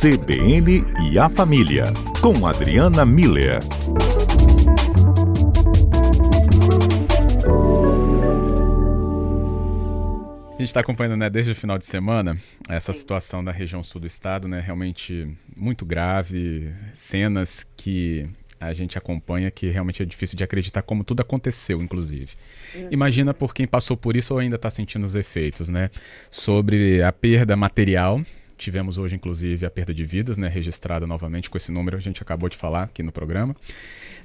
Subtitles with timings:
[0.00, 1.84] CBN e a Família,
[2.22, 3.58] com Adriana Miller.
[10.48, 14.00] A gente está acompanhando né, desde o final de semana essa situação da região sul
[14.00, 18.26] do estado, né, realmente muito grave, cenas que
[18.58, 22.32] a gente acompanha que realmente é difícil de acreditar como tudo aconteceu, inclusive.
[22.74, 22.88] Uhum.
[22.90, 25.90] Imagina por quem passou por isso ou ainda está sentindo os efeitos, né?
[26.30, 28.22] Sobre a perda material.
[28.60, 30.46] Tivemos hoje, inclusive, a perda de vidas, né?
[30.46, 33.56] Registrada novamente com esse número, a gente acabou de falar aqui no programa.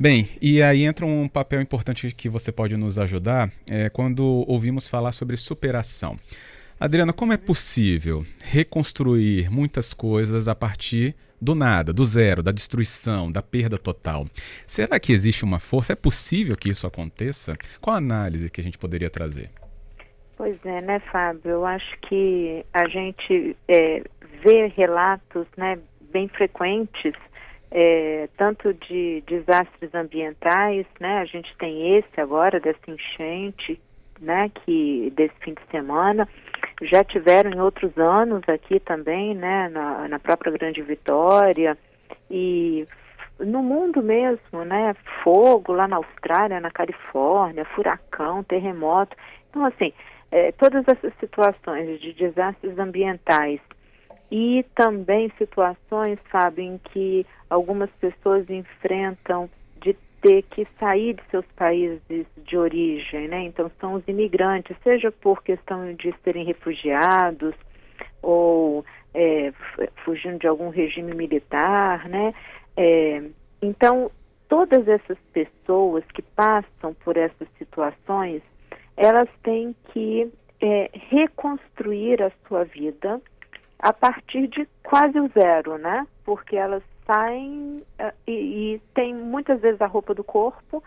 [0.00, 4.88] Bem, e aí entra um papel importante que você pode nos ajudar é, quando ouvimos
[4.88, 6.18] falar sobre superação.
[6.80, 13.30] Adriana, como é possível reconstruir muitas coisas a partir do nada, do zero, da destruição,
[13.30, 14.26] da perda total?
[14.66, 15.92] Será que existe uma força?
[15.92, 17.54] É possível que isso aconteça?
[17.82, 19.50] Qual a análise que a gente poderia trazer?
[20.36, 21.50] Pois é, né, Fábio?
[21.52, 24.02] Eu acho que a gente é,
[24.42, 25.78] vê relatos né,
[26.12, 27.14] bem frequentes,
[27.70, 31.18] é, tanto de desastres ambientais, né?
[31.18, 33.80] A gente tem esse agora, dessa enchente,
[34.20, 36.28] né, que desse fim de semana,
[36.82, 41.76] já tiveram em outros anos aqui também, né, na, na própria Grande Vitória
[42.30, 42.86] e
[43.40, 44.94] no mundo mesmo, né,
[45.24, 49.16] fogo lá na Austrália, na Califórnia, furacão, terremoto.
[49.50, 49.92] Então, assim,
[50.30, 53.60] é, todas essas situações de desastres ambientais
[54.32, 61.44] e também situações, sabe, em que algumas pessoas enfrentam de ter que sair de seus
[61.54, 63.42] países de origem, né?
[63.42, 67.54] Então são os imigrantes, seja por questão de serem refugiados
[68.22, 69.52] ou é,
[70.02, 72.32] fugindo de algum regime militar, né?
[72.74, 73.22] É,
[73.60, 74.10] então
[74.48, 78.40] todas essas pessoas que passam por essas situações,
[78.96, 83.20] elas têm que é, reconstruir a sua vida
[83.82, 86.06] a partir de quase o zero, né?
[86.24, 90.82] Porque elas saem uh, e, e tem muitas vezes a roupa do corpo,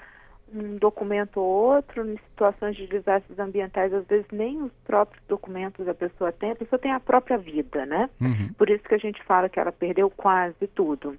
[0.54, 5.86] um documento ou outro, em situações de desastres ambientais, às vezes nem os próprios documentos
[5.88, 8.10] a pessoa tem, a pessoa tem a própria vida, né?
[8.22, 8.54] Uhum.
[8.58, 11.18] Por isso que a gente fala que ela perdeu quase tudo.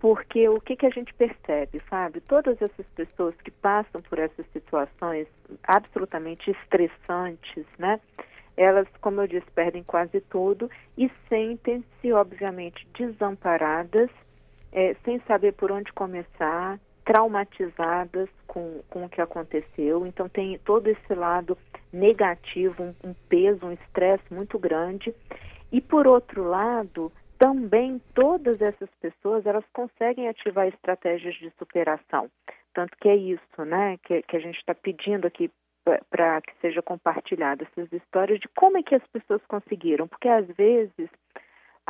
[0.00, 2.20] Porque o que, que a gente percebe, sabe?
[2.20, 5.26] Todas essas pessoas que passam por essas situações
[5.64, 7.98] absolutamente estressantes, né?
[8.56, 14.08] Elas, como eu disse, perdem quase tudo e sentem-se, obviamente, desamparadas,
[14.72, 20.06] é, sem saber por onde começar, traumatizadas com, com o que aconteceu.
[20.06, 21.56] Então tem todo esse lado
[21.90, 25.14] negativo, um, um peso, um estresse muito grande.
[25.72, 32.30] E por outro lado, também todas essas pessoas elas conseguem ativar estratégias de superação.
[32.74, 35.50] Tanto que é isso, né, que, que a gente está pedindo aqui
[36.10, 40.46] para que seja compartilhada essas histórias de como é que as pessoas conseguiram, porque às
[40.48, 41.08] vezes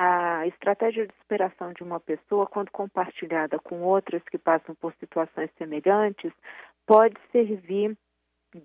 [0.00, 5.50] a estratégia de superação de uma pessoa, quando compartilhada com outras que passam por situações
[5.58, 6.30] semelhantes,
[6.86, 7.96] pode servir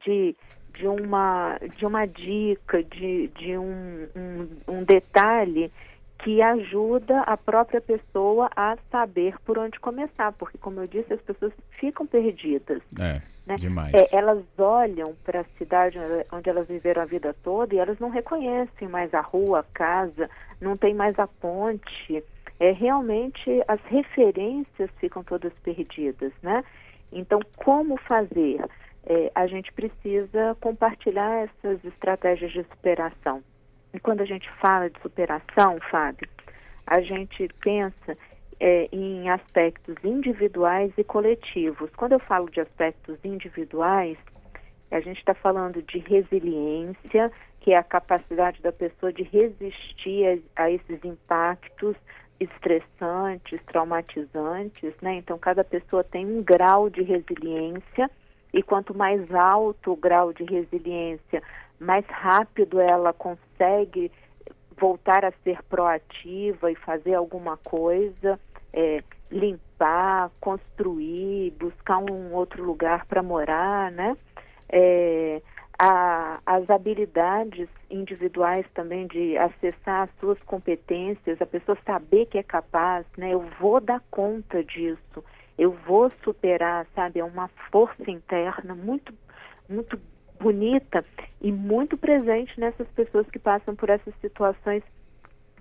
[0.05, 0.35] de,
[0.75, 5.71] de, uma, de uma dica, de, de um, um, um detalhe
[6.19, 11.21] que ajuda a própria pessoa a saber por onde começar, porque, como eu disse, as
[11.21, 12.83] pessoas ficam perdidas.
[13.01, 13.55] É, né?
[13.55, 13.93] demais.
[13.93, 15.97] É, elas olham para a cidade
[16.31, 20.29] onde elas viveram a vida toda e elas não reconhecem mais a rua, a casa,
[20.61, 22.23] não tem mais a ponte.
[22.59, 26.63] É, realmente, as referências ficam todas perdidas, né?
[27.11, 28.63] Então, como fazer?
[29.05, 33.43] É, a gente precisa compartilhar essas estratégias de superação.
[33.93, 36.27] E quando a gente fala de superação, Fábio,
[36.87, 38.17] a gente pensa
[38.59, 41.89] é, em aspectos individuais e coletivos.
[41.95, 44.17] Quando eu falo de aspectos individuais,
[44.91, 50.63] a gente está falando de resiliência, que é a capacidade da pessoa de resistir a,
[50.63, 51.95] a esses impactos
[52.39, 55.15] estressantes, traumatizantes, né?
[55.15, 58.09] Então, cada pessoa tem um grau de resiliência
[58.53, 61.41] e quanto mais alto o grau de resiliência,
[61.79, 64.11] mais rápido ela consegue
[64.79, 68.39] voltar a ser proativa e fazer alguma coisa,
[68.71, 74.17] é, limpar, construir, buscar um outro lugar para morar, né?
[74.69, 75.41] É,
[75.79, 82.43] a, as habilidades individuais também de acessar as suas competências, a pessoa saber que é
[82.43, 83.33] capaz, né?
[83.33, 85.23] Eu vou dar conta disso,
[85.57, 87.19] eu vou superar, sabe?
[87.19, 89.13] É uma força interna muito,
[89.67, 89.99] muito
[90.43, 91.05] bonita
[91.41, 94.83] e muito presente nessas pessoas que passam por essas situações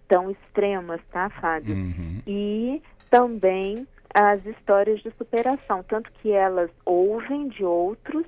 [0.09, 1.75] tão extremas, tá, Fábio?
[1.77, 2.21] Uhum.
[2.27, 8.27] E também as histórias de superação, tanto que elas ouvem de outros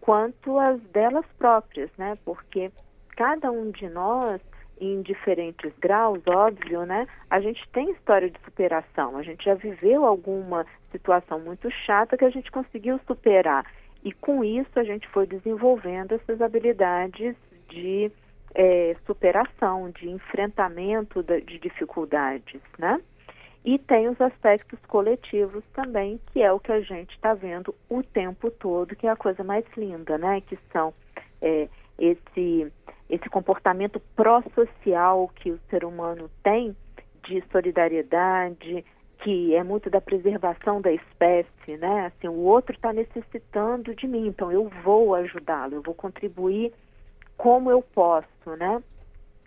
[0.00, 2.16] quanto as delas próprias, né?
[2.24, 2.70] Porque
[3.16, 4.40] cada um de nós
[4.80, 7.06] em diferentes graus, óbvio, né?
[7.28, 9.16] A gente tem história de superação.
[9.16, 13.64] A gente já viveu alguma situação muito chata que a gente conseguiu superar.
[14.06, 17.34] E com isso a gente foi desenvolvendo essas habilidades
[17.68, 18.08] de
[18.54, 23.00] é, superação, de enfrentamento de dificuldades, né?
[23.64, 28.00] E tem os aspectos coletivos também, que é o que a gente está vendo o
[28.00, 30.40] tempo todo, que é a coisa mais linda, né?
[30.40, 30.94] Que são
[31.42, 31.68] é,
[31.98, 32.72] esse,
[33.10, 36.76] esse comportamento pró-social que o ser humano tem
[37.24, 38.84] de solidariedade,
[39.26, 42.06] que é muito da preservação da espécie, né?
[42.06, 46.72] Assim, o outro está necessitando de mim, então eu vou ajudá-lo, eu vou contribuir
[47.36, 48.80] como eu posso, né?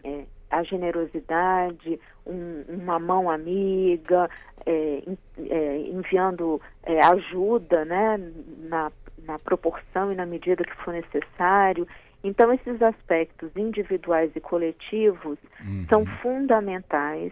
[0.04, 1.98] É, a generosidade,
[2.28, 4.30] um, uma mão amiga,
[4.66, 5.02] é,
[5.48, 8.20] é, enviando é, ajuda, né?
[8.58, 8.92] Na,
[9.24, 11.88] na proporção e na medida que for necessário.
[12.22, 15.86] Então, esses aspectos individuais e coletivos uhum.
[15.90, 17.32] são fundamentais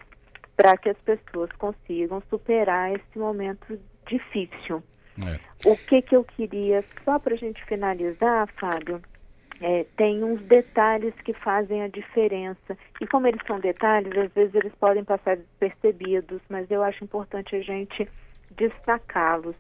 [0.58, 4.84] para que as pessoas consigam superar esse momento difícil.
[5.26, 5.40] É.
[5.70, 9.02] O que, que eu queria, só para a gente finalizar, Fábio,
[9.62, 12.78] é, tem uns detalhes que fazem a diferença.
[13.00, 17.56] E como eles são detalhes, às vezes eles podem passar despercebidos, mas eu acho importante
[17.56, 18.08] a gente
[18.52, 19.56] destacá-los.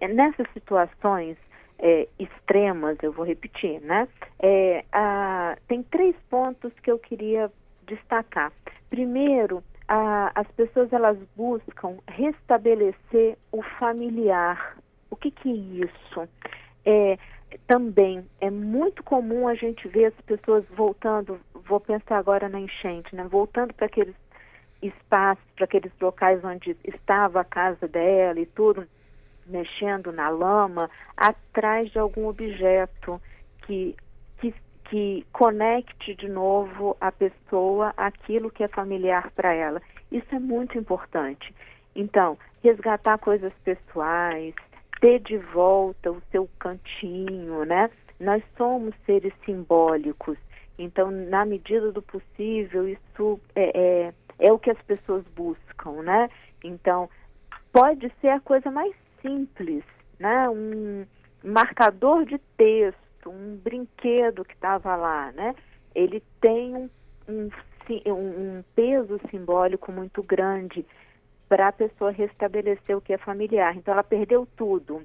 [0.00, 1.36] É, nessas situações
[1.78, 4.08] é, extremas, eu vou repetir, né?
[4.38, 7.50] É, a, tem três pontos que eu queria
[7.86, 8.52] destacar.
[8.88, 14.76] Primeiro, a, as pessoas elas buscam restabelecer o familiar.
[15.10, 16.28] O que, que é isso?
[16.84, 17.18] É,
[17.66, 23.14] também é muito comum a gente ver as pessoas voltando, vou pensar agora na enchente,
[23.14, 23.24] né?
[23.24, 24.14] Voltando para aqueles
[24.80, 28.86] espaços, para aqueles locais onde estava a casa dela e tudo,
[29.46, 33.20] mexendo na lama, atrás de algum objeto
[33.66, 33.94] que,
[34.92, 39.80] que conecte de novo a pessoa aquilo que é familiar para ela.
[40.10, 41.54] Isso é muito importante.
[41.96, 44.54] Então, resgatar coisas pessoais,
[45.00, 47.88] ter de volta o seu cantinho, né?
[48.20, 50.36] Nós somos seres simbólicos,
[50.78, 56.28] então, na medida do possível, isso é, é, é o que as pessoas buscam, né?
[56.62, 57.08] Então,
[57.72, 59.84] pode ser a coisa mais simples,
[60.18, 60.50] né?
[60.50, 61.06] Um
[61.42, 65.54] marcador de texto um brinquedo que estava lá, né?
[65.94, 66.90] Ele tem um,
[67.28, 70.84] um, um peso simbólico muito grande
[71.48, 73.76] para a pessoa restabelecer o que é familiar.
[73.76, 75.02] Então ela perdeu tudo,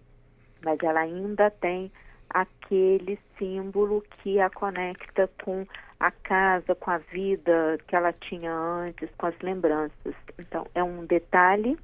[0.64, 1.92] mas ela ainda tem
[2.30, 5.66] aquele símbolo que a conecta com
[6.00, 10.16] a casa, com a vida que ela tinha antes, com as lembranças.
[10.38, 11.78] Então é um detalhe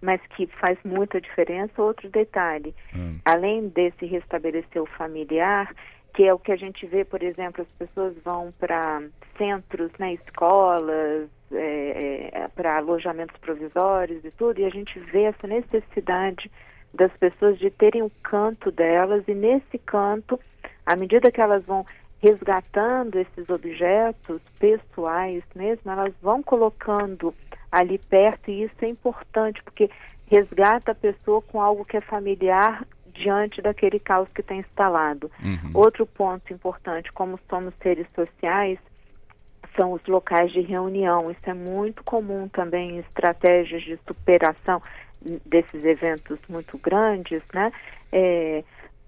[0.00, 1.82] mas que faz muita diferença.
[1.82, 3.18] Outro detalhe, hum.
[3.24, 5.72] além desse restabelecer o familiar,
[6.14, 9.02] que é o que a gente vê, por exemplo, as pessoas vão para
[9.36, 15.46] centros, né, escolas, é, é, para alojamentos provisórios e tudo, e a gente vê essa
[15.46, 16.50] necessidade
[16.94, 20.40] das pessoas de terem o canto delas, e nesse canto,
[20.86, 21.84] à medida que elas vão
[22.18, 27.34] resgatando esses objetos pessoais mesmo, elas vão colocando
[27.78, 29.90] ali perto, e isso é importante, porque
[30.26, 35.30] resgata a pessoa com algo que é familiar diante daquele caos que tem instalado.
[35.42, 35.70] Uhum.
[35.74, 38.78] Outro ponto importante, como somos seres sociais,
[39.74, 41.30] são os locais de reunião.
[41.30, 44.82] Isso é muito comum também em estratégias de superação
[45.44, 47.72] desses eventos muito grandes, né?
[48.12, 48.62] É,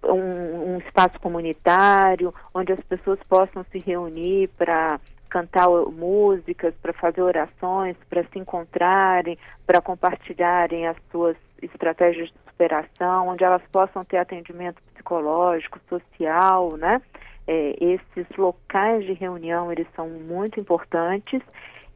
[0.05, 7.23] um, um espaço comunitário onde as pessoas possam se reunir para cantar músicas, para fazer
[7.23, 14.18] orações, para se encontrarem, para compartilharem as suas estratégias de superação, onde elas possam ter
[14.18, 17.00] atendimento psicológico, social, né?
[17.47, 21.40] É, esses locais de reunião eles são muito importantes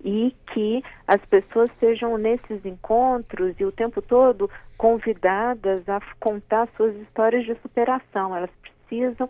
[0.04, 6.94] e que as pessoas sejam nesses encontros e o tempo todo convidadas a contar suas
[6.96, 8.34] histórias de superação.
[8.34, 9.28] Elas precisam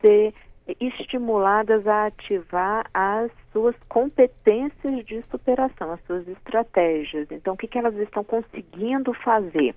[0.00, 0.32] ser
[0.80, 7.30] estimuladas a ativar as suas competências de superação, as suas estratégias.
[7.30, 9.74] Então, o que, que elas estão conseguindo fazer?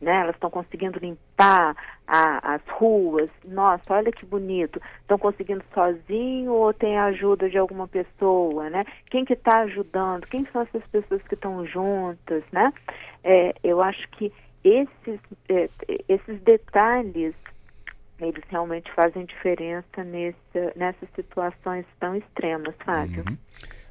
[0.00, 0.20] Né?
[0.20, 3.30] Elas estão conseguindo limpar a, as ruas.
[3.44, 4.80] Nossa, olha que bonito.
[5.00, 8.84] Estão conseguindo sozinho ou tem a ajuda de alguma pessoa, né?
[9.10, 10.26] Quem que está ajudando?
[10.26, 12.72] Quem são essas pessoas que estão juntas, né?
[13.24, 14.32] É, eu acho que
[14.62, 15.68] esses, é,
[16.08, 17.34] esses detalhes
[18.20, 23.24] eles realmente fazem diferença nessa, nessas situações tão extremas, Fábio.
[23.28, 23.36] Uhum.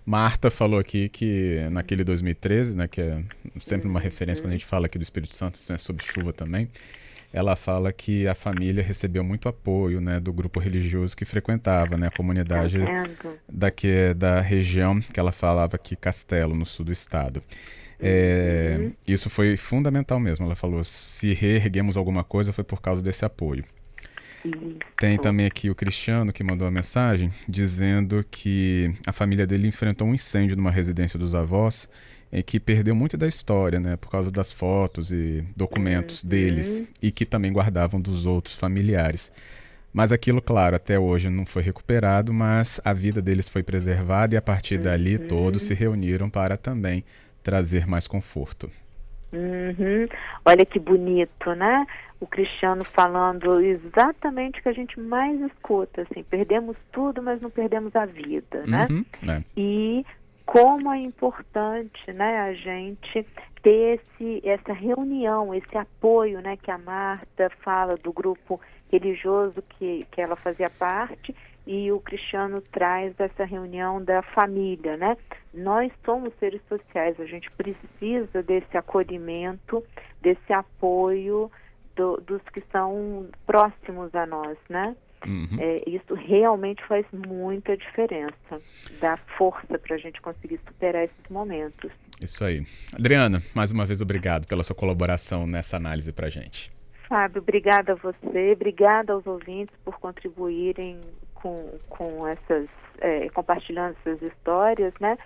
[0.05, 3.21] Marta falou aqui que naquele 2013, né, que é
[3.59, 6.69] sempre uma referência quando a gente fala aqui do Espírito Santo, é sobre chuva também,
[7.33, 12.07] ela fala que a família recebeu muito apoio, né, do grupo religioso que frequentava, né,
[12.07, 12.79] a comunidade
[13.49, 17.43] daqui da região que ela falava aqui Castelo, no sul do estado.
[17.99, 18.93] É, uhum.
[19.07, 20.45] Isso foi fundamental mesmo.
[20.45, 23.65] Ela falou: se reerguemos alguma coisa foi por causa desse apoio.
[24.99, 30.07] Tem também aqui o Cristiano que mandou uma mensagem dizendo que a família dele enfrentou
[30.07, 31.89] um incêndio numa residência dos avós
[32.31, 36.29] em que perdeu muito da história, né, por causa das fotos e documentos uhum.
[36.29, 39.31] deles e que também guardavam dos outros familiares.
[39.93, 44.37] Mas aquilo, claro, até hoje não foi recuperado, mas a vida deles foi preservada e
[44.37, 44.83] a partir uhum.
[44.83, 47.03] dali todos se reuniram para também
[47.41, 48.69] trazer mais conforto.
[49.31, 50.07] Uhum.
[50.45, 51.85] Olha que bonito, né?
[52.19, 57.49] O Cristiano falando exatamente o que a gente mais escuta, assim, perdemos tudo, mas não
[57.49, 58.87] perdemos a vida, né?
[58.89, 59.05] Uhum.
[59.29, 59.43] É.
[59.55, 60.05] E
[60.45, 63.25] como é importante, né, a gente
[63.61, 68.59] ter esse, essa reunião, esse apoio, né, que a Marta fala do grupo
[68.89, 71.35] religioso que, que ela fazia parte
[71.67, 75.17] e o Cristiano traz essa reunião da família, né?
[75.53, 79.83] Nós somos seres sociais, a gente precisa desse acolhimento,
[80.21, 81.51] desse apoio
[81.97, 84.95] do, dos que são próximos a nós, né?
[85.25, 85.57] Uhum.
[85.59, 88.61] É, isso realmente faz muita diferença,
[89.01, 91.91] dá força para a gente conseguir superar esses momentos.
[92.21, 92.65] Isso aí.
[92.93, 96.71] Adriana, mais uma vez obrigado pela sua colaboração nessa análise para a gente.
[97.09, 100.99] Fábio, obrigada a você, obrigada aos ouvintes por contribuírem
[101.33, 102.67] com, com essas,
[102.99, 105.17] é, compartilhando essas histórias, né?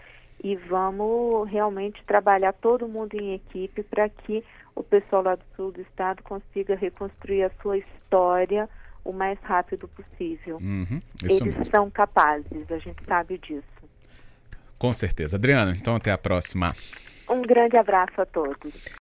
[0.43, 4.43] E vamos realmente trabalhar todo mundo em equipe para que
[4.75, 8.67] o pessoal lá do sul do estado consiga reconstruir a sua história
[9.03, 10.57] o mais rápido possível.
[10.57, 11.65] Uhum, Eles mesmo.
[11.65, 13.63] são capazes, a gente sabe disso.
[14.77, 15.37] Com certeza.
[15.37, 16.73] Adriana, então até a próxima.
[17.29, 18.73] Um grande abraço a todos.